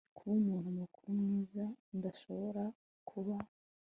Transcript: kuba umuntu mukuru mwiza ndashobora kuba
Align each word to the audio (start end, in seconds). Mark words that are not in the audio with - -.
kuba 0.15 0.33
umuntu 0.41 0.69
mukuru 0.79 1.09
mwiza 1.23 1.63
ndashobora 1.97 2.63
kuba 3.09 3.35